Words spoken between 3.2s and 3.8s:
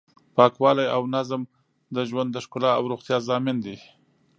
ضامن دی.